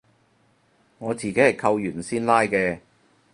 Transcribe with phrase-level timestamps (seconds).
[0.97, 2.79] 我自己係扣完先拉嘅